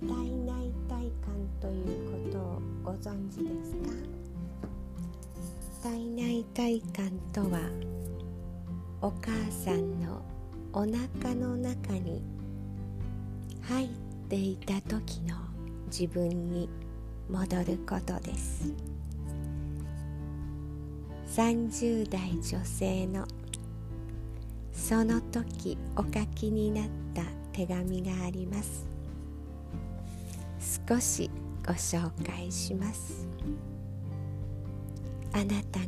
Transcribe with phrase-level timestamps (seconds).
[0.00, 3.90] 体内体感ということをご存知ですか
[5.82, 7.60] 体内体感とは
[9.00, 10.22] お母さんの
[10.72, 12.22] お腹の中に
[13.62, 13.88] 入っ
[14.28, 15.36] ていた時の
[15.86, 16.68] 自分に
[17.30, 18.72] 戻ることです。
[21.34, 23.26] 30代女性の
[24.72, 28.86] その時お書きになった手紙があります。
[30.88, 31.30] 少し
[31.64, 33.28] ご紹介します。
[35.32, 35.86] あなたが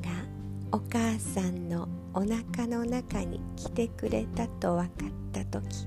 [0.70, 5.86] お母さんのお腹の中に来てくれたと分かった時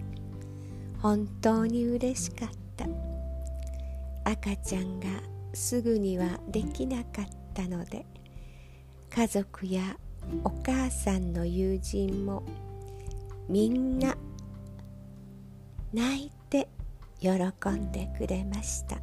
[0.99, 2.85] 本当に嬉しかった。
[4.23, 5.07] 赤ちゃんが
[5.53, 8.05] すぐにはできなかったので
[9.09, 9.97] 家族や
[10.43, 12.43] お母さんの友人も
[13.49, 14.15] みんな
[15.93, 16.40] 泣いて
[17.21, 17.29] 喜
[17.69, 18.97] んでくれました。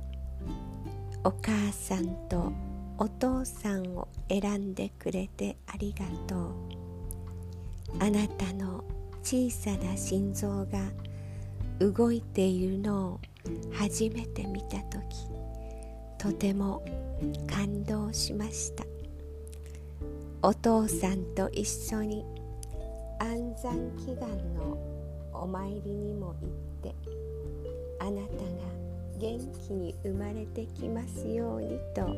[1.22, 2.52] お母さんと
[2.98, 6.54] お父さんを選んでくれてありがとう。
[8.00, 8.84] あなたの
[9.22, 10.80] 小さな心臓が
[11.78, 13.20] 動いているのを
[13.72, 15.28] 初めて見た時
[16.18, 16.84] とても
[17.46, 18.84] 感動しました。
[20.42, 22.24] お父さんと一緒に
[23.20, 24.76] 安産祈願の
[25.32, 26.50] お参りにも行っ
[26.82, 26.94] て
[28.00, 28.78] あなたが
[29.18, 32.08] 元気に生まれてきますようにと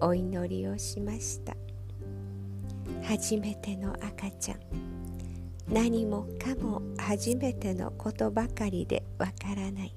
[0.00, 1.54] お祈りをしました。
[3.02, 4.58] 初めての赤ちゃん。
[5.68, 9.94] 何もかも初めてのことばかりでわからない。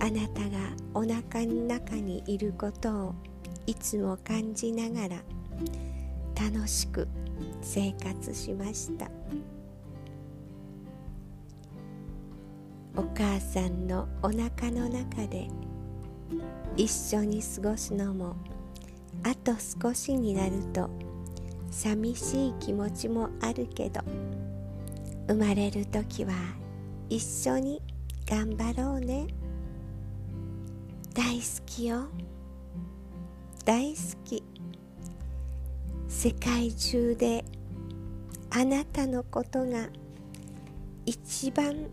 [0.00, 0.58] あなたが
[0.94, 3.14] お腹の中にいることを
[3.66, 5.22] いつも感じながら
[6.34, 7.06] 楽しく
[7.60, 9.10] 生活しました。
[12.96, 15.48] お母さんのお腹の中で
[16.76, 18.36] 一緒に過ごすのも
[19.22, 20.90] あと少しになると
[21.70, 24.00] 寂しい気持ちもあるけど
[25.26, 26.32] 生まれる時は
[27.08, 27.80] 一緒に
[28.26, 29.26] 頑張ろうね。
[31.14, 32.08] 大好きよ。
[33.64, 34.42] 大好き。
[36.08, 37.44] 世界中で
[38.50, 39.88] あなたのことが
[41.04, 41.86] 一番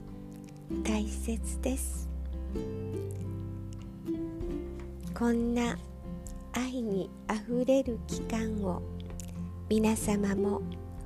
[0.83, 2.07] 大切です。
[5.13, 5.77] こんな
[6.53, 8.81] 愛にあふれる期間を
[9.67, 10.61] 皆様も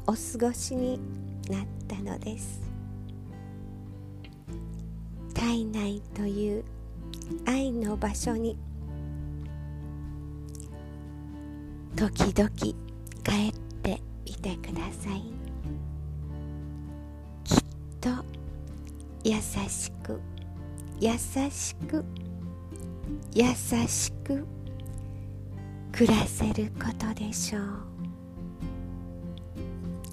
[0.06, 1.00] お過ごしに
[1.50, 2.62] なったのです。
[5.34, 6.64] 体内という
[7.46, 8.58] 愛の場所に
[11.96, 12.74] 時々帰
[13.50, 15.43] ってみてください。
[19.24, 20.20] 優しく
[21.00, 22.04] 優しく
[23.34, 23.46] 優
[23.88, 24.46] しく
[25.94, 27.64] 暮らせることでしょう。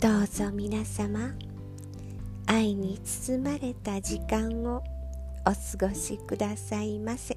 [0.00, 1.32] どうぞ皆様
[2.46, 4.82] 愛に包まれた時間を
[5.46, 7.36] お過ごしくださいませ。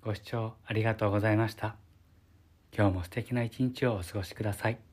[0.00, 1.76] ご視聴ありがとうございました。
[2.76, 4.91] 今日も素敵な一日をお過ごしください。